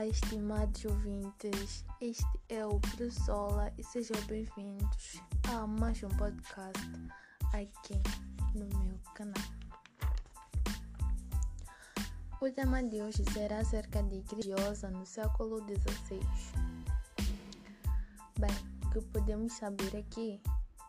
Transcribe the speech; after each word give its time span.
Olá, 0.00 0.08
estimados 0.08 0.82
ouvintes. 0.86 1.84
Este 2.00 2.24
é 2.48 2.64
o 2.64 2.80
Presola 2.80 3.70
e 3.76 3.84
sejam 3.84 4.16
bem-vindos 4.22 5.20
a 5.52 5.66
mais 5.66 6.02
um 6.02 6.08
podcast 6.08 6.80
aqui 7.52 8.00
no 8.54 8.64
meu 8.78 8.98
canal. 9.14 9.34
O 12.40 12.50
tema 12.50 12.82
de 12.82 13.02
hoje 13.02 13.22
será 13.30 13.58
acerca 13.58 14.02
de 14.04 14.20
religiosa 14.20 14.90
no 14.90 15.04
século 15.04 15.58
XVI. 15.58 16.18
Bem, 18.38 18.56
o 18.86 18.90
que 18.90 19.02
podemos 19.02 19.52
saber 19.52 19.98
aqui 19.98 20.40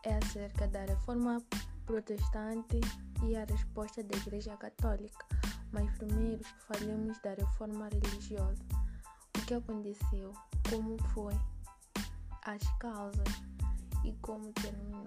é 0.04 0.14
acerca 0.14 0.66
da 0.68 0.86
reforma 0.86 1.42
protestante 1.84 2.80
e 3.22 3.36
a 3.36 3.44
resposta 3.44 4.02
da 4.02 4.16
Igreja 4.16 4.56
Católica 4.56 5.26
mas 5.72 5.90
primeiro 5.96 6.44
falemos 6.68 7.18
da 7.20 7.34
reforma 7.34 7.88
religiosa. 7.88 8.81
Que 9.52 9.56
aconteceu, 9.56 10.32
como 10.70 10.96
foi, 11.12 11.34
as 12.46 12.62
causas 12.78 13.28
e 14.02 14.10
como 14.22 14.50
terminou. 14.54 15.06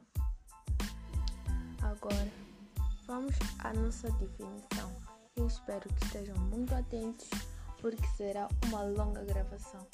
Agora, 1.82 2.32
vamos 3.08 3.34
à 3.58 3.74
nossa 3.74 4.08
definição. 4.12 4.96
Eu 5.36 5.48
espero 5.48 5.92
que 5.92 6.06
estejam 6.06 6.38
muito 6.38 6.76
atentos, 6.76 7.28
porque 7.82 8.06
será 8.16 8.48
uma 8.68 8.84
longa 8.84 9.24
gravação. 9.24 9.88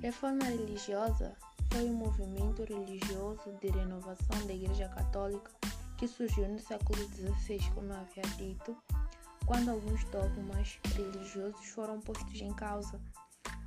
Reforma 0.00 0.44
religiosa 0.44 1.36
foi 1.70 1.84
um 1.84 1.96
movimento 1.96 2.64
religioso 2.64 3.52
de 3.60 3.68
renovação 3.68 4.46
da 4.46 4.54
Igreja 4.54 4.88
Católica 4.88 5.50
que 5.98 6.08
surgiu 6.08 6.48
no 6.48 6.58
século 6.58 6.98
XVI, 7.10 7.60
como 7.74 7.92
havia 7.92 8.22
dito, 8.38 8.74
quando 9.52 9.68
alguns 9.68 10.02
dogmas 10.04 10.78
religiosos 10.96 11.66
foram 11.66 12.00
postos 12.00 12.40
em 12.40 12.54
causa, 12.54 12.98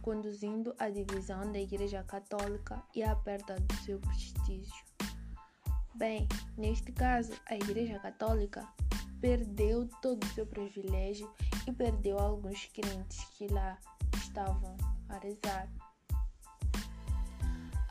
conduzindo 0.02 0.74
à 0.80 0.90
divisão 0.90 1.52
da 1.52 1.60
Igreja 1.60 2.02
Católica 2.02 2.82
e 2.96 3.04
à 3.04 3.16
perda 3.16 3.60
do 3.60 3.76
seu 3.84 4.00
prestígio. 4.00 4.84
Bem, 5.94 6.28
neste 6.58 6.92
caso, 6.92 7.34
a 7.46 7.54
Igreja 7.54 8.00
Católica 8.00 8.68
perdeu 9.22 9.88
todo 10.02 10.24
o 10.24 10.30
seu 10.30 10.48
privilégio 10.48 11.32
e 11.68 11.72
perdeu 11.72 12.18
alguns 12.18 12.66
crentes 12.66 13.24
que 13.38 13.46
lá 13.46 13.78
estavam 14.16 14.76
a 15.08 15.20
rezar. 15.20 15.70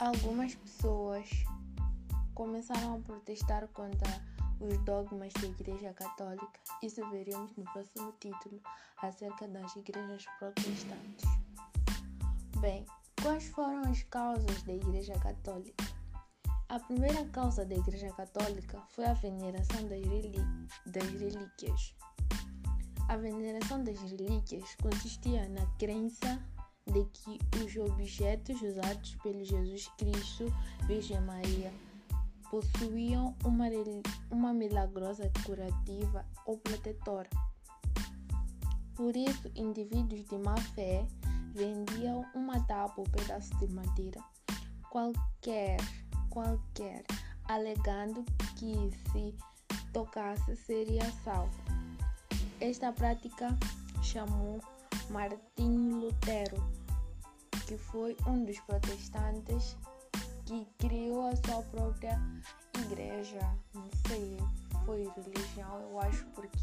Algumas 0.00 0.52
pessoas 0.56 1.30
começaram 2.34 2.96
a 2.96 2.98
protestar 2.98 3.68
contra 3.68 4.10
os 4.60 4.78
dogmas 4.84 5.32
da 5.34 5.46
Igreja 5.46 5.92
Católica. 5.94 6.60
Isso 6.82 7.08
veremos 7.10 7.54
no 7.56 7.64
próximo 7.64 8.12
título 8.20 8.60
acerca 9.02 9.48
das 9.48 9.74
igrejas 9.76 10.24
protestantes. 10.38 11.24
Bem, 12.60 12.86
quais 13.22 13.46
foram 13.48 13.82
as 13.90 14.02
causas 14.04 14.62
da 14.62 14.72
Igreja 14.72 15.14
Católica? 15.18 15.84
A 16.68 16.80
primeira 16.80 17.24
causa 17.26 17.64
da 17.64 17.74
Igreja 17.74 18.10
Católica 18.14 18.82
foi 18.90 19.04
a 19.04 19.12
veneração 19.12 19.86
das, 19.86 20.00
das 20.86 21.10
relíquias. 21.10 21.94
A 23.08 23.16
veneração 23.16 23.84
das 23.84 24.00
relíquias 24.00 24.74
consistia 24.82 25.48
na 25.50 25.66
crença 25.78 26.42
de 26.86 27.04
que 27.04 27.38
os 27.62 27.76
objetos 27.76 28.60
usados 28.62 29.14
pelo 29.16 29.44
Jesus 29.44 29.88
Cristo, 29.98 30.46
Virgem 30.86 31.20
Maria, 31.20 31.72
possuíam 32.54 33.34
uma, 33.44 33.64
uma 34.30 34.54
milagrosa 34.54 35.28
curativa 35.44 36.24
ou 36.46 36.56
protetora. 36.58 37.28
Por 38.94 39.16
isso, 39.16 39.50
indivíduos 39.56 40.24
de 40.26 40.38
má 40.38 40.56
fé 40.76 41.04
vendiam 41.52 42.24
uma 42.32 42.60
tábua 42.60 42.94
ou 42.98 43.04
pedaço 43.10 43.52
de 43.58 43.66
madeira, 43.74 44.22
qualquer, 44.88 45.78
qualquer, 46.30 47.02
alegando 47.48 48.24
que 48.54 48.92
se 49.10 49.34
tocasse 49.92 50.54
seria 50.54 51.10
salvo. 51.24 51.58
Esta 52.60 52.92
prática 52.92 53.48
chamou 54.00 54.60
Martinho 55.10 56.02
Lutero, 56.02 56.62
que 57.66 57.76
foi 57.76 58.16
um 58.28 58.44
dos 58.44 58.60
protestantes 58.60 59.76
que 60.44 60.66
criou 60.78 61.28
a 61.28 61.36
sua 61.36 61.62
própria 61.62 62.20
igreja. 62.86 63.40
Não 63.72 63.88
sei, 64.06 64.36
foi 64.84 65.08
religião, 65.16 65.80
eu 65.80 66.00
acho, 66.00 66.24
porque. 66.26 66.58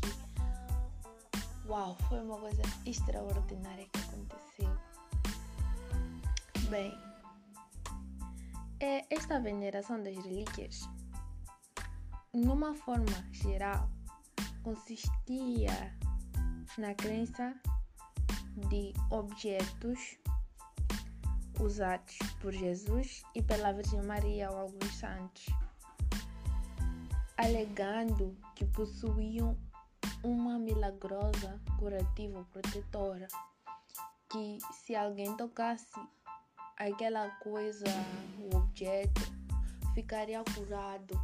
Uau, 1.68 1.96
foi 2.10 2.20
uma 2.20 2.38
coisa 2.38 2.62
extraordinária 2.86 3.88
que 3.92 4.00
aconteceu. 4.00 4.78
Bem, 6.70 6.94
é 8.80 9.06
esta 9.10 9.40
veneração 9.40 10.02
das 10.02 10.16
relíquias, 10.16 10.82
numa 12.34 12.74
forma 12.74 13.26
geral, 13.32 13.90
consistia 14.64 15.96
na 16.78 16.94
crença 16.96 17.54
de 18.70 18.94
objetos 19.10 20.18
usados 21.62 22.18
por 22.42 22.52
Jesus 22.52 23.24
e 23.36 23.42
pela 23.42 23.72
Virgem 23.72 24.02
Maria 24.04 24.50
ou 24.52 24.58
alguns 24.58 24.96
santos, 24.96 25.46
alegando 27.38 28.36
que 28.56 28.66
possuíam 28.66 29.58
uma 30.24 30.58
milagrosa 30.58 31.60
curativa 31.78 32.44
protetora, 32.52 33.28
que 34.30 34.58
se 34.74 34.96
alguém 34.96 35.36
tocasse 35.38 36.00
aquela 36.78 37.30
coisa, 37.38 37.86
o 38.40 38.58
objeto, 38.58 39.22
ficaria 39.94 40.44
curado 40.56 41.20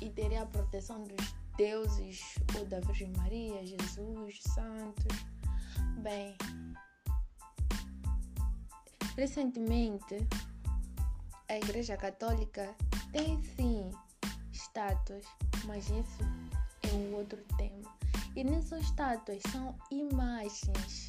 e 0.00 0.10
teria 0.10 0.42
a 0.42 0.46
proteção 0.46 1.04
dos 1.04 1.34
deuses 1.56 2.20
ou 2.58 2.66
da 2.66 2.80
Virgem 2.80 3.12
Maria, 3.16 3.64
Jesus, 3.64 4.40
santos. 4.54 5.24
Bem, 6.02 6.36
Recentemente, 9.16 10.26
a 11.48 11.56
Igreja 11.56 11.98
Católica 11.98 12.74
tem 13.12 13.42
sim 13.42 13.90
estátuas, 14.50 15.24
mas 15.66 15.84
isso 15.90 16.22
é 16.82 16.88
um 16.94 17.14
outro 17.16 17.38
tema. 17.58 17.94
E 18.34 18.42
nem 18.42 18.62
são 18.62 18.78
estátuas, 18.78 19.42
são 19.52 19.76
imagens. 19.90 21.08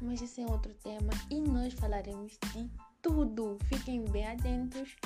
Mas 0.00 0.22
isso 0.22 0.40
é 0.40 0.46
outro 0.46 0.72
tema 0.82 1.10
e 1.30 1.40
nós 1.40 1.74
falaremos 1.74 2.38
de 2.54 2.70
tudo. 3.02 3.58
Fiquem 3.64 4.04
bem 4.06 4.26
atentos. 4.26 4.96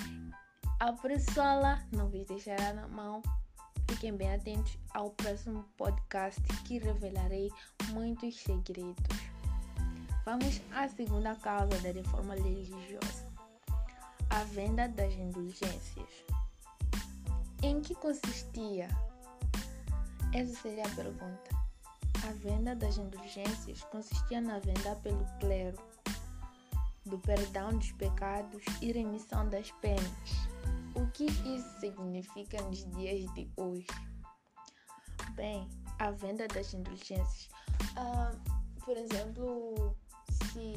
A 0.79 0.93
Pressola 0.93 1.83
não 1.91 2.09
vos 2.09 2.25
deixará 2.27 2.73
na 2.75 2.87
mão. 2.87 3.23
Fiquem 3.91 4.17
bem 4.17 4.33
atentos 4.33 4.79
ao 4.95 5.11
próximo 5.11 5.65
podcast 5.77 6.41
que 6.65 6.79
revelarei 6.79 7.51
muitos 7.93 8.39
segredos. 8.39 9.32
Vamos 10.25 10.61
à 10.73 10.89
segunda 10.89 11.35
causa 11.35 11.77
da 11.79 11.91
reforma 11.91 12.35
religiosa: 12.35 13.27
a 14.31 14.45
venda 14.45 14.89
das 14.89 15.13
indulgências. 15.15 16.25
Em 17.63 17.81
que 17.81 17.95
consistia? 17.97 18.89
Essa 20.33 20.55
seria 20.63 20.87
a 20.87 20.95
pergunta. 20.95 21.51
A 22.27 22.33
venda 22.35 22.77
das 22.77 22.99
indulgências 22.99 23.83
consistia 23.85 24.41
na 24.41 24.61
venda 24.61 24.95
pelo 25.03 25.25
clero 25.41 25.77
do 27.05 27.19
perdão 27.19 27.71
dos 27.71 27.91
pecados 27.93 28.63
e 28.81 28.93
remissão 28.93 29.49
das 29.49 29.73
penas. 29.73 30.31
O 30.95 31.05
que 31.09 31.25
isso 31.25 31.81
significa 31.81 32.63
nos 32.63 32.89
dias 32.93 33.29
de 33.35 33.51
hoje? 33.57 33.87
Bem, 35.35 35.69
a 35.99 36.13
venda 36.13 36.47
das 36.47 36.73
indulgências. 36.73 37.49
Uh, 37.97 38.81
por 38.85 38.97
exemplo, 38.97 39.97
se 40.53 40.75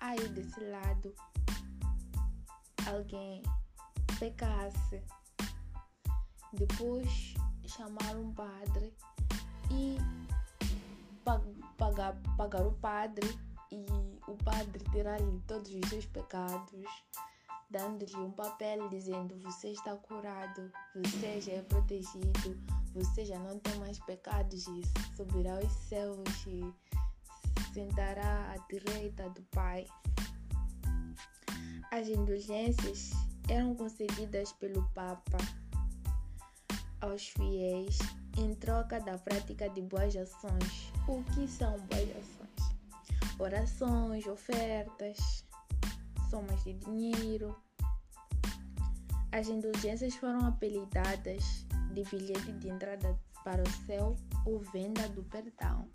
aí 0.00 0.28
desse 0.30 0.60
lado 0.60 1.14
alguém 2.86 3.42
pecasse, 4.18 5.02
depois 6.52 7.34
chamar 7.64 8.16
um 8.16 8.32
padre 8.32 8.92
e 9.70 9.98
pagar, 11.76 12.16
pagar 12.36 12.66
o 12.66 12.72
padre 12.72 13.38
e 13.70 13.86
o 14.26 14.36
padre 14.42 14.82
tirar-lhe 14.90 15.40
todos 15.46 15.70
os 15.70 15.88
seus 15.88 16.06
pecados, 16.06 16.84
dando-lhe 17.70 18.16
um 18.16 18.32
papel 18.32 18.88
dizendo 18.88 19.38
você 19.38 19.68
está 19.68 19.94
curado, 19.96 20.72
você 20.96 21.40
já 21.40 21.52
é 21.52 21.62
protegido, 21.62 22.58
você 22.92 23.24
já 23.24 23.38
não 23.38 23.60
tem 23.60 23.78
mais 23.78 23.98
pecados 24.00 24.66
e 24.66 24.82
subirá 25.14 25.54
aos 25.56 25.72
céus 25.72 26.46
e 26.46 26.74
sentará 27.78 28.52
à 28.52 28.56
direita 28.68 29.30
do 29.30 29.42
Pai. 29.52 29.86
As 31.92 32.08
indulgências 32.08 33.12
eram 33.48 33.72
concedidas 33.76 34.52
pelo 34.54 34.82
Papa 34.90 35.38
aos 37.00 37.28
fiéis 37.28 37.98
em 38.36 38.52
troca 38.56 38.98
da 39.00 39.16
prática 39.18 39.70
de 39.70 39.82
boas 39.82 40.16
ações. 40.16 40.92
O 41.06 41.22
que 41.34 41.46
são 41.46 41.78
boas 41.78 42.10
ações? 42.10 42.48
orações, 43.38 44.26
ofertas, 44.26 45.44
somas 46.28 46.64
de 46.64 46.72
dinheiro. 46.74 47.54
As 49.30 49.46
indulgências 49.46 50.16
foram 50.16 50.44
apelidadas 50.48 51.64
de 51.92 52.02
bilhete 52.10 52.52
de 52.54 52.70
entrada 52.70 53.16
para 53.44 53.62
o 53.62 53.70
céu 53.86 54.16
ou 54.44 54.58
venda 54.58 55.08
do 55.10 55.22
perdão. 55.22 55.88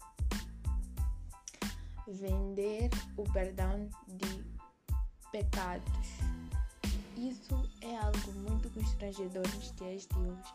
Vender 2.08 2.90
o 3.18 3.24
perdão 3.32 3.90
de 4.08 4.44
pecados. 5.32 6.10
Isso 7.18 7.70
é 7.82 7.98
algo 7.98 8.32
muito 8.50 8.70
constrangedor 8.72 9.44
nos 9.56 9.72
dias 9.76 10.06
de 10.08 10.18
hoje, 10.18 10.54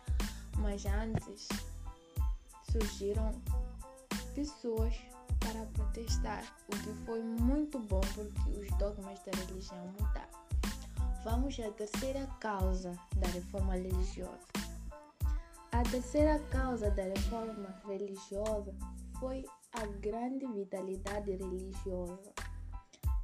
mas 0.58 0.84
antes 0.86 1.48
surgiram 2.70 3.32
pessoas 4.34 4.94
para 5.40 5.64
protestar, 5.66 6.44
o 6.68 6.76
que 6.76 6.92
foi 7.04 7.22
muito 7.22 7.78
bom 7.78 8.00
porque 8.14 8.50
os 8.50 8.68
dogmas 8.78 9.18
da 9.20 9.32
religião 9.46 9.86
mudaram. 9.98 10.38
Vamos 11.24 11.58
à 11.60 11.70
terceira 11.72 12.26
causa 12.40 12.98
da 13.16 13.28
reforma 13.28 13.74
religiosa. 13.74 14.46
A 15.72 15.82
terceira 15.90 16.38
causa 16.50 16.90
da 16.90 17.02
reforma 17.02 17.74
religiosa 17.86 18.74
foi 19.18 19.44
a 19.80 19.86
grande 20.00 20.44
vitalidade 20.46 21.30
religiosa. 21.30 22.32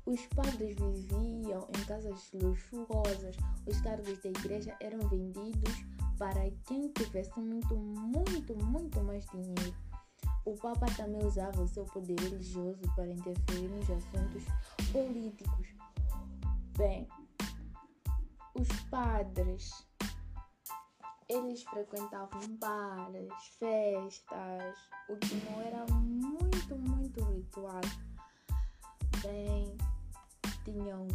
Os 0.07 0.25
padres 0.29 0.77
viviam 0.77 1.67
em 1.77 1.85
casas 1.85 2.31
luxuosas, 2.33 3.37
os 3.67 3.81
cargos 3.81 4.23
da 4.23 4.29
igreja 4.29 4.77
eram 4.81 5.01
vendidos 5.09 5.85
para 6.17 6.49
quem 6.67 6.93
tivesse 6.93 7.41
muito, 7.41 7.75
muito, 7.77 8.55
muito 8.65 9.03
mais 9.03 9.25
dinheiro. 9.27 9.75
O 10.45 10.55
Papa 10.59 10.87
também 10.97 11.25
usava 11.25 11.61
o 11.61 11.67
seu 11.67 11.85
poder 11.87 12.21
religioso 12.21 12.83
para 12.95 13.09
interferir 13.09 13.69
nos 13.69 13.91
assuntos 13.91 14.45
políticos. 14.93 15.67
Bem, 16.77 17.09
os 18.55 18.69
padres 18.91 19.87
eles 21.35 21.65
frequentavam 21.65 22.41
bares, 22.61 23.33
festas, 23.59 24.77
o 25.09 25.17
que 25.17 25.35
não 25.35 25.61
era 25.63 25.85
muito, 25.93 26.77
muito 26.77 27.25
ritual. 27.25 27.81
Bem, 29.21 29.77
tinham 30.65 31.09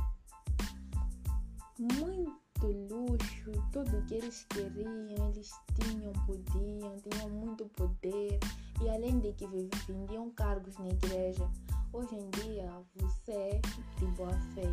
muito 1.80 2.68
luxo, 2.94 3.52
tudo 3.72 4.06
que 4.08 4.16
eles 4.16 4.44
queriam, 4.50 5.08
eles 5.30 5.52
tinham, 5.76 6.12
podiam, 6.26 6.98
tinham 7.00 7.30
muito 7.30 7.66
poder 7.70 8.40
e 8.82 8.90
além 8.90 9.20
de 9.20 9.32
que 9.34 9.48
vendiam 9.48 10.30
cargos 10.32 10.78
na 10.80 10.90
igreja. 10.90 11.50
Hoje 11.94 12.16
em 12.16 12.30
dia, 12.32 12.70
você, 12.96 13.62
de 13.98 14.06
boa 14.08 14.38
fé, 14.54 14.68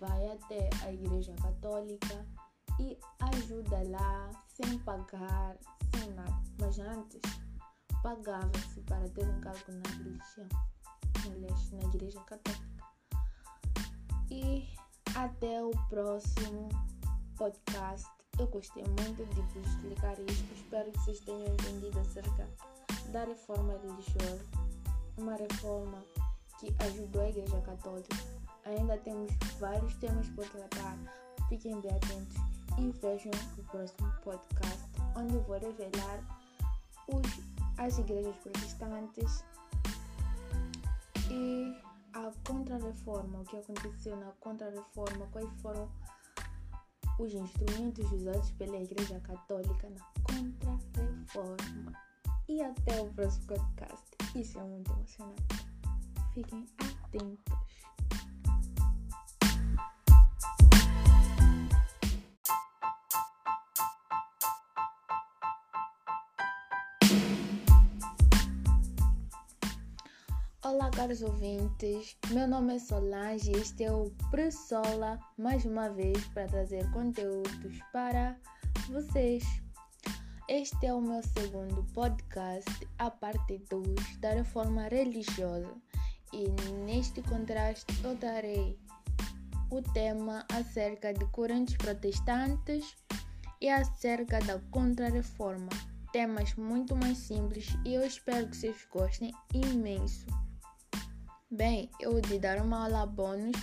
vai 0.00 0.28
até 0.32 0.68
a 0.82 0.92
igreja 0.92 1.32
católica 1.40 2.26
e 2.78 2.98
ajuda 3.20 3.82
lá 3.88 4.30
sem 4.48 4.78
pagar, 4.80 5.56
sem 5.94 6.10
nada. 6.12 6.42
Mas 6.58 6.78
antes, 6.78 7.20
pagava-se 8.02 8.80
para 8.82 9.08
ter 9.10 9.26
um 9.26 9.40
cargo 9.40 9.72
na 9.72 9.90
religião, 9.90 10.48
na 11.72 11.88
igreja 11.88 12.20
católica. 12.20 12.66
E 14.30 14.66
até 15.14 15.62
o 15.62 15.70
próximo 15.88 16.68
podcast. 17.36 18.06
Eu 18.38 18.46
gostei 18.48 18.84
muito 18.84 19.24
de 19.34 19.40
vos 19.40 19.66
explicar 19.66 20.18
isto. 20.20 20.54
Espero 20.54 20.92
que 20.92 20.98
vocês 21.00 21.20
tenham 21.20 21.46
entendido 21.46 21.98
acerca 22.00 22.46
da 23.12 23.24
reforma 23.24 23.72
religiosa. 23.78 24.44
Uma 25.16 25.36
reforma 25.36 26.04
que 26.60 26.74
ajudou 26.80 27.22
a 27.22 27.28
Igreja 27.30 27.60
Católica. 27.62 28.16
Ainda 28.64 28.98
temos 28.98 29.32
vários 29.58 29.94
temas 29.96 30.28
por 30.30 30.46
tratar. 30.50 30.98
Fiquem 31.48 31.80
bem 31.80 31.92
atentos 31.92 32.55
e 32.78 32.90
vejam 32.90 33.32
o 33.58 33.62
próximo 33.64 34.12
podcast, 34.22 34.84
onde 35.16 35.34
eu 35.34 35.42
vou 35.42 35.58
revelar 35.58 36.20
os, 37.08 37.22
as 37.78 37.98
igrejas 37.98 38.36
protestantes 38.36 39.44
e 41.30 41.76
a 42.12 42.32
contra-reforma, 42.46 43.40
o 43.40 43.44
que 43.44 43.56
aconteceu 43.56 44.16
na 44.16 44.30
contra-reforma, 44.40 45.26
quais 45.32 45.48
foram 45.60 45.88
os 47.18 47.32
instrumentos 47.32 48.10
usados 48.12 48.50
pela 48.52 48.76
Igreja 48.76 49.20
Católica 49.20 49.88
na 49.90 50.04
contra-reforma. 50.22 51.92
E 52.48 52.62
até 52.62 53.00
o 53.00 53.12
próximo 53.12 53.46
podcast. 53.46 54.06
Isso 54.34 54.58
é 54.58 54.62
muito 54.62 54.92
emocionante. 54.92 55.66
Fiquem 56.32 56.66
atentos. 56.78 57.56
Caros 70.96 71.20
ouvintes. 71.20 72.16
Meu 72.30 72.48
nome 72.48 72.76
é 72.76 72.78
Solange 72.78 73.50
e 73.50 73.56
este 73.56 73.84
é 73.84 73.92
o 73.92 74.10
Pressola 74.30 75.20
mais 75.36 75.62
uma 75.66 75.90
vez 75.90 76.24
para 76.28 76.46
trazer 76.46 76.90
conteúdos 76.90 77.78
para 77.92 78.34
vocês. 78.88 79.44
Este 80.48 80.86
é 80.86 80.94
o 80.94 81.02
meu 81.02 81.22
segundo 81.22 81.84
podcast, 81.92 82.88
a 82.98 83.10
parte 83.10 83.58
2 83.68 84.16
da 84.20 84.30
reforma 84.30 84.88
religiosa. 84.88 85.70
E 86.32 86.48
neste 86.86 87.20
contraste 87.20 87.94
eu 88.02 88.14
darei 88.16 88.78
o 89.70 89.82
tema 89.92 90.46
acerca 90.50 91.12
de 91.12 91.26
correntes 91.26 91.76
protestantes 91.76 92.96
e 93.60 93.68
acerca 93.68 94.38
da 94.40 94.58
contra-reforma. 94.70 95.68
Temas 96.10 96.54
muito 96.54 96.96
mais 96.96 97.18
simples 97.18 97.76
e 97.84 97.92
eu 97.92 98.06
espero 98.06 98.48
que 98.48 98.56
vocês 98.56 98.88
gostem 98.90 99.30
imenso. 99.52 100.24
Bem, 101.48 101.88
eu 102.00 102.10
vou 102.10 102.20
te 102.20 102.40
dar 102.40 102.60
uma 102.60 102.82
aula 102.82 103.06
bônus 103.06 103.56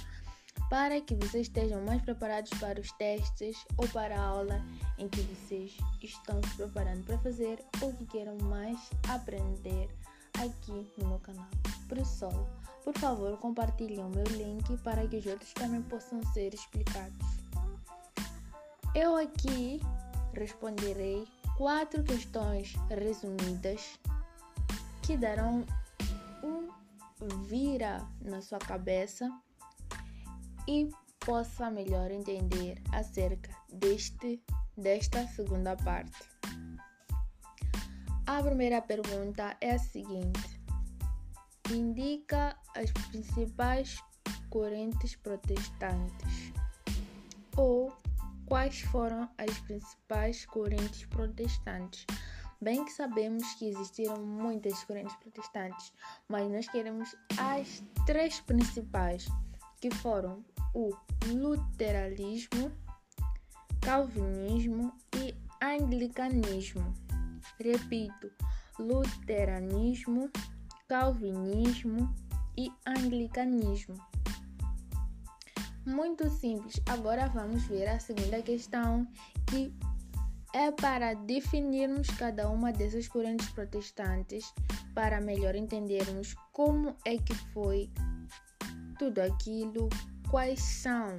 para 0.69 1.01
que 1.01 1.15
vocês 1.15 1.47
estejam 1.47 1.83
mais 1.83 2.01
preparados 2.01 2.49
para 2.57 2.79
os 2.79 2.89
testes 2.93 3.57
ou 3.75 3.85
para 3.89 4.17
a 4.17 4.23
aula 4.23 4.63
em 4.97 5.09
que 5.09 5.19
vocês 5.19 5.75
estão 6.01 6.41
se 6.43 6.55
preparando 6.55 7.03
para 7.03 7.17
fazer 7.17 7.59
ou 7.81 7.91
que 7.91 8.05
queiram 8.05 8.37
mais 8.43 8.79
aprender 9.09 9.89
aqui 10.39 10.89
no 10.97 11.09
meu 11.09 11.19
canal 11.19 11.45
Pressol. 11.89 12.47
Por 12.85 12.97
favor, 12.97 13.37
compartilhem 13.39 13.99
o 13.99 14.09
meu 14.09 14.23
link 14.27 14.77
para 14.77 15.05
que 15.05 15.17
os 15.17 15.25
outros 15.25 15.51
também 15.51 15.81
possam 15.81 16.23
ser 16.31 16.53
explicados. 16.53 17.27
Eu 18.95 19.17
aqui 19.17 19.81
responderei 20.33 21.27
quatro 21.57 22.01
questões 22.01 22.75
resumidas 22.89 23.99
que 25.01 25.17
darão 25.17 25.65
vira 27.45 28.07
na 28.21 28.41
sua 28.41 28.59
cabeça 28.59 29.29
e 30.67 30.89
possa 31.19 31.69
melhor 31.69 32.11
entender 32.11 32.81
acerca 32.91 33.55
deste, 33.71 34.41
desta 34.77 35.25
segunda 35.27 35.75
parte. 35.75 36.17
A 38.25 38.41
primeira 38.41 38.81
pergunta 38.81 39.55
é 39.59 39.71
a 39.71 39.79
seguinte: 39.79 40.61
indica 41.71 42.57
as 42.75 42.91
principais 43.09 43.97
correntes 44.49 45.15
protestantes 45.15 46.53
ou 47.55 47.91
quais 48.45 48.81
foram 48.81 49.29
as 49.37 49.57
principais 49.59 50.45
correntes 50.45 51.05
protestantes 51.05 52.05
Bem 52.63 52.85
que 52.85 52.93
sabemos 52.93 53.43
que 53.55 53.67
existiram 53.67 54.25
muitas 54.25 54.85
correntes 54.85 55.13
protestantes, 55.17 55.91
mas 56.29 56.49
nós 56.49 56.65
queremos 56.65 57.13
as 57.37 57.83
três 58.05 58.39
principais, 58.39 59.27
que 59.81 59.91
foram 59.95 60.45
o 60.73 60.95
luteranismo, 61.27 62.71
calvinismo 63.81 64.93
e 65.17 65.35
anglicanismo. 65.61 66.93
Repito, 67.59 68.31
luteranismo, 68.79 70.31
calvinismo 70.87 72.15
e 72.57 72.71
anglicanismo. 72.87 73.97
Muito 75.85 76.29
simples. 76.29 76.79
Agora 76.87 77.27
vamos 77.27 77.63
ver 77.63 77.89
a 77.89 77.99
segunda 77.99 78.41
questão 78.41 79.05
que 79.47 79.75
é 80.53 80.71
para 80.71 81.15
definirmos 81.15 82.07
cada 82.11 82.49
uma 82.49 82.71
dessas 82.71 83.07
correntes 83.07 83.49
protestantes 83.49 84.53
para 84.93 85.19
melhor 85.19 85.55
entendermos 85.55 86.35
como 86.51 86.95
é 87.05 87.17
que 87.17 87.33
foi 87.51 87.89
tudo 88.99 89.19
aquilo, 89.19 89.89
quais 90.29 90.61
são, 90.61 91.17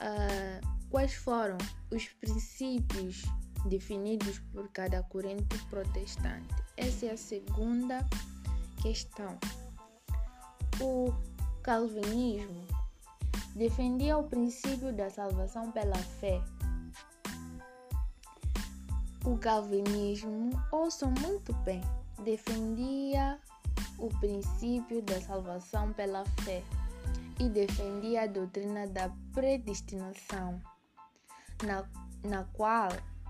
uh, 0.00 0.66
quais 0.88 1.14
foram 1.14 1.58
os 1.90 2.06
princípios 2.06 3.24
definidos 3.66 4.38
por 4.52 4.68
cada 4.68 5.02
corrente 5.02 5.58
protestante. 5.68 6.54
Essa 6.76 7.06
é 7.06 7.10
a 7.10 7.16
segunda 7.16 8.06
questão. 8.80 9.36
O 10.80 11.12
calvinismo 11.62 12.64
defendia 13.54 14.16
o 14.16 14.24
princípio 14.24 14.92
da 14.92 15.10
salvação 15.10 15.70
pela 15.72 15.98
fé. 15.98 16.40
O 19.24 19.36
calvinismo, 19.36 20.50
ouçam 20.72 21.12
muito 21.20 21.52
bem, 21.56 21.82
defendia 22.24 23.38
o 23.98 24.08
princípio 24.18 25.02
da 25.02 25.20
salvação 25.20 25.92
pela 25.92 26.24
fé 26.42 26.62
e 27.38 27.48
defendia 27.48 28.22
a 28.22 28.26
doutrina 28.26 28.86
da 28.86 29.10
predestinação, 29.34 30.60
na, 31.62 31.86
na 32.24 32.44
qual 32.52 32.88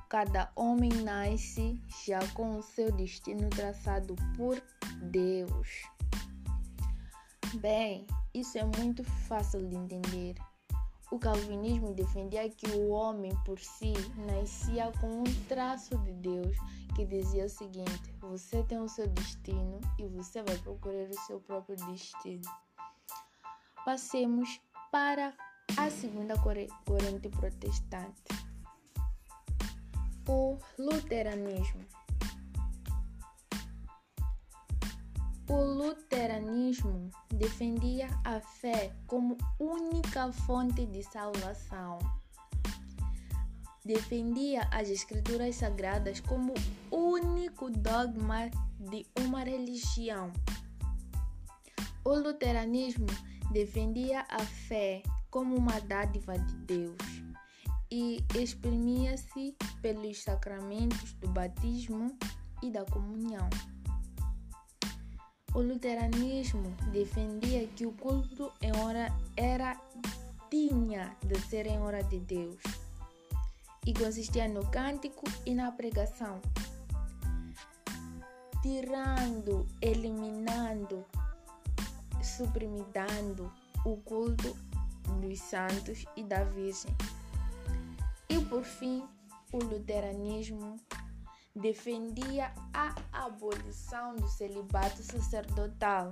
cada 0.09 0.51
homem 0.55 0.91
nasce 1.03 1.81
já 2.07 2.21
com 2.35 2.59
o 2.59 2.63
seu 2.63 2.93
destino 2.93 3.51
traçado 3.51 4.15
por 4.37 4.63
Deus. 5.03 5.83
Bem, 7.55 8.07
isso 8.33 8.59
é 8.59 8.65
muito 8.65 9.03
fácil 9.03 9.69
de 9.69 9.75
entender. 9.75 10.37
O 11.11 11.19
calvinismo 11.19 11.93
defendia 11.93 12.49
que 12.49 12.71
o 12.71 12.91
homem 12.91 13.33
por 13.45 13.59
si 13.59 13.93
nascia 14.17 14.93
com 15.01 15.23
um 15.23 15.45
traço 15.49 15.99
de 15.99 16.13
Deus 16.13 16.57
que 16.95 17.05
dizia 17.05 17.47
o 17.47 17.49
seguinte: 17.49 18.15
você 18.21 18.63
tem 18.63 18.79
o 18.79 18.89
seu 18.89 19.09
destino 19.09 19.81
e 19.99 20.07
você 20.07 20.43
vai 20.43 20.57
procurar 20.59 21.09
o 21.09 21.27
seu 21.27 21.41
próprio 21.41 21.77
destino. 21.77 22.49
Passemos 23.85 24.61
para 24.93 25.35
a 25.77 25.91
segunda 25.91 26.35
corrente 26.39 27.29
protestante, 27.29 28.23
o 30.29 30.59
luteranismo. 30.79 31.85
O 35.51 35.65
luteranismo 35.65 37.11
defendia 37.35 38.09
a 38.25 38.39
fé 38.39 38.93
como 39.09 39.37
única 39.59 40.31
fonte 40.31 40.87
de 40.87 41.03
salvação. 41.03 41.99
Defendia 43.85 44.69
as 44.71 44.89
escrituras 44.89 45.57
sagradas 45.57 46.21
como 46.21 46.55
único 46.89 47.69
dogma 47.69 48.49
de 48.79 49.05
uma 49.19 49.43
religião. 49.43 50.33
O 52.05 52.15
luteranismo 52.15 53.09
defendia 53.51 54.25
a 54.29 54.39
fé 54.39 55.03
como 55.33 55.57
uma 55.57 55.81
dádiva 55.81 56.39
de 56.39 56.55
Deus 56.59 57.03
e 57.91 58.25
exprimia-se 58.37 59.57
pelos 59.83 60.23
sacramentos 60.23 61.13
do 61.15 61.29
batismo 61.29 62.17
e 62.63 62.71
da 62.71 62.85
comunhão. 62.85 63.51
O 65.53 65.61
luteranismo 65.61 66.71
defendia 66.93 67.67
que 67.67 67.85
o 67.85 67.93
culto 67.93 68.53
em 68.63 68.71
hora 68.77 69.13
era 69.37 69.77
tinha 70.49 71.17
de 71.25 71.41
ser 71.41 71.67
em 71.67 71.81
hora 71.81 72.03
de 72.05 72.21
Deus 72.21 72.63
e 73.85 73.93
consistia 73.93 74.47
no 74.47 74.65
cântico 74.71 75.25
e 75.45 75.55
na 75.55 75.73
pregação, 75.73 76.41
tirando, 78.63 79.67
eliminando, 79.81 81.05
suprimidando 82.23 83.53
o 83.85 83.97
culto 83.97 84.57
dos 85.21 85.41
santos 85.41 86.05
e 86.17 86.23
da 86.23 86.45
Virgem. 86.45 86.95
E 88.29 88.39
por 88.45 88.63
fim, 88.63 89.03
o 89.53 89.59
luteranismo 89.59 90.77
defendia 91.55 92.53
a 92.73 92.95
abolição 93.13 94.15
do 94.17 94.29
celibato 94.29 95.03
sacerdotal. 95.03 96.11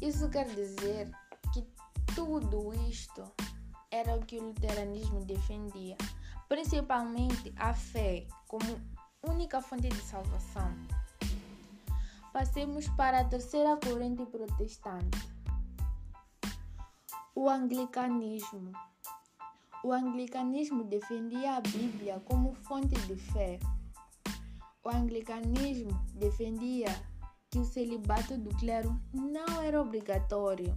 Isso 0.00 0.28
quer 0.28 0.46
dizer 0.54 1.10
que 1.52 1.66
tudo 2.14 2.74
isto 2.88 3.22
era 3.90 4.16
o 4.16 4.24
que 4.24 4.38
o 4.38 4.48
luteranismo 4.48 5.24
defendia, 5.24 5.96
principalmente 6.48 7.52
a 7.56 7.72
fé 7.72 8.26
como 8.48 8.80
única 9.22 9.62
fonte 9.62 9.88
de 9.88 10.00
salvação. 10.02 10.74
Passemos 12.32 12.88
para 12.90 13.20
a 13.20 13.24
terceira 13.24 13.76
corrente 13.76 14.26
protestante, 14.26 15.32
o 17.34 17.48
anglicanismo. 17.48 18.72
O 19.84 19.92
anglicanismo 19.92 20.82
defendia 20.82 21.58
a 21.58 21.60
Bíblia 21.60 22.18
como 22.24 22.54
fonte 22.54 22.98
de 23.02 23.16
fé. 23.16 23.60
O 24.82 24.88
anglicanismo 24.88 25.92
defendia 26.14 26.88
que 27.50 27.58
o 27.58 27.66
celibato 27.66 28.38
do 28.38 28.48
clero 28.56 28.98
não 29.12 29.60
era 29.60 29.82
obrigatório. 29.82 30.74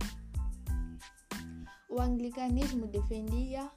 O 1.89 2.01
anglicanismo 2.01 2.85
defendia 2.85 3.71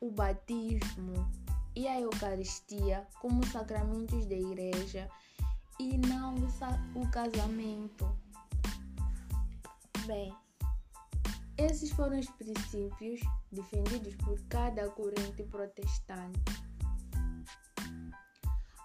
o 0.00 0.10
batismo 0.10 1.30
e 1.76 1.86
a 1.86 2.00
Eucaristia 2.00 3.06
como 3.20 3.46
sacramentos 3.46 4.26
da 4.26 4.34
igreja 4.34 5.08
e 5.78 5.96
não 5.96 6.34
o 6.96 7.08
casamento. 7.12 8.04
Bem, 10.08 10.34
esses 11.58 11.90
foram 11.90 12.18
os 12.18 12.28
princípios 12.30 13.20
defendidos 13.50 14.14
por 14.16 14.38
cada 14.48 14.88
corrente 14.90 15.42
protestante. 15.44 16.40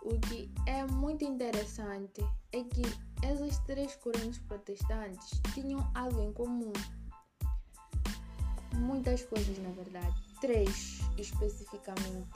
O 0.04 0.20
que 0.20 0.51
é 0.66 0.86
muito 0.86 1.24
interessante 1.24 2.25
é 2.51 2.63
que 2.63 2.82
essas 3.22 3.60
três 3.60 3.96
correntes 3.98 4.40
protestantes 4.40 5.42
tinham 5.54 5.92
algo 5.94 6.22
em 6.22 6.34
comum. 6.34 6.74
Muitas 8.75 9.24
coisas, 9.25 9.58
na 9.60 9.70
verdade. 9.70 10.16
Três 10.40 11.01
especificamente. 11.18 12.32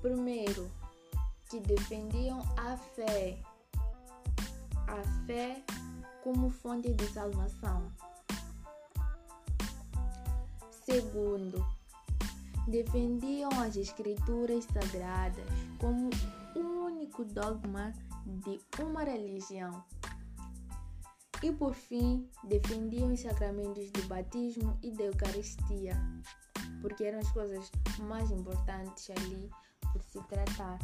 Primeiro, 0.00 0.70
que 1.48 1.58
defendiam 1.60 2.40
a 2.56 2.76
fé. 2.76 3.38
A 4.86 5.26
fé 5.26 5.62
como 6.22 6.50
fonte 6.50 6.92
de 6.94 7.06
salvação. 7.08 7.90
Segundo, 10.90 11.64
defendiam 12.66 13.48
as 13.60 13.76
escrituras 13.76 14.64
sagradas 14.64 15.44
como 15.78 16.10
o 16.56 16.84
único 16.84 17.24
dogma 17.24 17.92
de 18.26 18.60
uma 18.82 19.04
religião. 19.04 19.84
E 21.44 21.52
por 21.52 21.74
fim, 21.74 22.28
defendiam 22.42 23.12
os 23.12 23.20
sacramentos 23.20 23.88
do 23.92 24.02
batismo 24.08 24.76
e 24.82 24.90
da 24.90 25.04
Eucaristia, 25.04 25.94
porque 26.82 27.04
eram 27.04 27.20
as 27.20 27.30
coisas 27.30 27.70
mais 28.00 28.28
importantes 28.32 29.10
ali 29.10 29.48
por 29.92 30.02
se 30.02 30.18
tratar. 30.24 30.76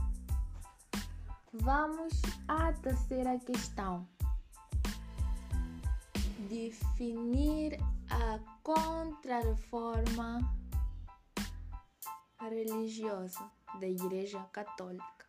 Vamos 1.53 2.13
à 2.47 2.73
terceira 2.75 3.37
questão. 3.41 4.07
Definir 6.49 7.79
a 8.09 8.39
contra-reforma 8.63 10.39
religiosa 12.41 13.51
da 13.81 13.89
Igreja 13.89 14.41
Católica. 14.53 15.27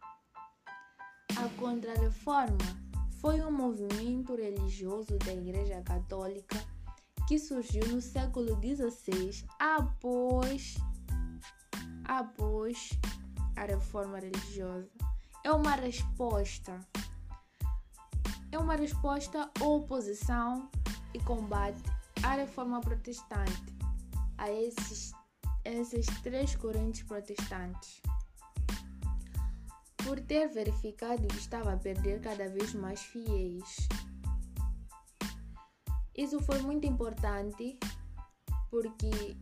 A 1.38 1.50
Contra-Reforma 1.59 2.57
foi 3.19 3.41
um 3.41 3.51
movimento 3.51 4.36
religioso 4.36 5.17
da 5.19 5.33
Igreja 5.33 5.81
Católica 5.81 6.63
que 7.27 7.39
surgiu 7.39 7.88
no 7.88 8.00
século 8.00 8.55
XVI 8.62 9.43
após, 9.59 10.75
após 12.05 12.91
a 13.55 13.65
reforma 13.65 14.19
religiosa. 14.19 14.91
É 15.43 15.51
uma 15.51 15.75
resposta 15.75 16.79
é 18.51 18.57
uma 18.57 18.75
resposta 18.75 19.51
à 19.59 19.63
oposição 19.63 20.69
e 21.17 21.24
combate 21.24 21.81
a 22.24 22.33
reforma 22.33 22.79
protestante, 22.79 23.75
a 24.38 24.51
esses, 24.51 25.12
essas 25.63 26.05
três 26.21 26.55
correntes 26.55 27.03
protestantes. 27.03 28.01
Por 29.97 30.19
ter 30.21 30.47
verificado 30.47 31.27
que 31.27 31.38
estava 31.38 31.74
a 31.74 31.77
perder 31.77 32.21
cada 32.21 32.47
vez 32.50 32.74
mais 32.74 33.01
fiéis. 33.01 33.88
Isso 36.15 36.39
foi 36.41 36.62
muito 36.62 36.88
importante 36.88 37.77
porque 38.69 39.38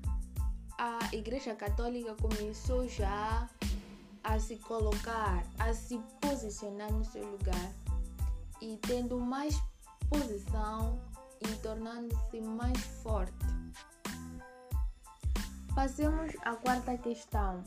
a 0.77 0.99
Igreja 1.13 1.55
Católica 1.55 2.15
começou 2.15 2.87
já 2.87 3.49
a 4.23 4.39
se 4.39 4.57
colocar, 4.57 5.45
a 5.59 5.73
se 5.73 5.99
posicionar 6.19 6.91
no 6.91 7.05
seu 7.05 7.23
lugar 7.29 7.73
e 8.61 8.77
tendo 8.77 9.19
mais 9.19 9.55
posição 10.09 10.99
e 11.51 11.55
tornando-se 11.57 12.41
mais 12.41 12.79
forte. 13.03 13.33
Passemos 15.73 16.33
à 16.43 16.55
quarta 16.55 16.97
questão. 16.97 17.63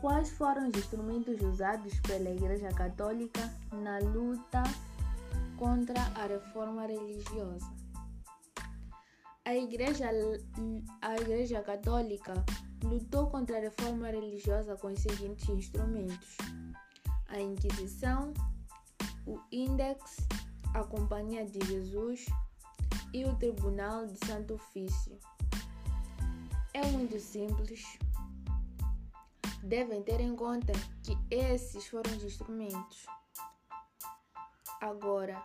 Quais 0.00 0.30
foram 0.30 0.68
os 0.68 0.76
instrumentos 0.76 1.40
usados 1.40 1.98
pela 2.00 2.30
Igreja 2.30 2.68
Católica 2.70 3.52
na 3.72 3.98
luta 3.98 4.62
contra 5.62 6.00
a 6.16 6.26
reforma 6.26 6.86
religiosa. 6.86 7.72
A 9.44 9.54
Igreja, 9.54 10.10
a 11.00 11.14
igreja 11.14 11.62
Católica 11.62 12.34
lutou 12.82 13.28
contra 13.28 13.58
a 13.58 13.60
reforma 13.60 14.08
religiosa 14.08 14.76
com 14.76 14.88
os 14.88 14.98
seguintes 14.98 15.48
instrumentos: 15.48 16.36
a 17.28 17.40
Inquisição, 17.40 18.32
o 19.24 19.38
Index, 19.52 20.26
a 20.74 20.82
Companhia 20.82 21.46
de 21.46 21.64
Jesus 21.64 22.26
e 23.12 23.24
o 23.24 23.36
Tribunal 23.36 24.06
de 24.06 24.16
Santo 24.26 24.54
Ofício. 24.54 25.18
É 26.74 26.86
muito 26.86 27.18
simples. 27.20 27.98
Devem 29.62 30.02
ter 30.02 30.20
em 30.20 30.34
conta 30.34 30.72
que 31.02 31.16
esses 31.30 31.86
foram 31.86 32.10
os 32.16 32.24
instrumentos. 32.24 33.06
Agora, 34.80 35.44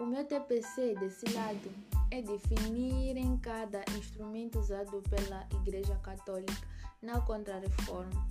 o 0.00 0.04
meu 0.04 0.24
TPC 0.26 0.94
desse 0.96 1.28
lado 1.32 1.70
é 2.10 2.20
definir 2.20 3.16
em 3.16 3.36
cada 3.38 3.84
instrumento 3.96 4.58
usado 4.58 5.02
pela 5.02 5.46
Igreja 5.60 5.94
Católica 5.96 6.66
na 7.00 7.20
Contra-Reforma. 7.20 8.28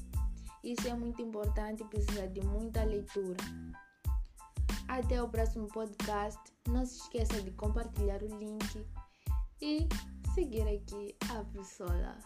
Isso 0.63 0.88
é 0.88 0.94
muito 0.94 1.22
importante 1.22 1.82
e 1.82 1.88
precisa 1.88 2.27
de 2.27 2.41
muita 2.41 2.84
leitura. 2.84 3.38
Até 4.91 5.24
o 5.24 5.29
próximo 5.29 5.69
podcast. 5.69 6.38
Não 6.67 6.86
se 6.86 6.98
esqueça 6.98 7.41
de 7.41 7.50
compartilhar 7.51 8.21
o 8.21 8.27
link 8.38 8.86
e 9.62 9.88
seguir 10.36 10.63
aqui 10.63 11.15
a 11.29 11.45
pessoa. 11.45 12.17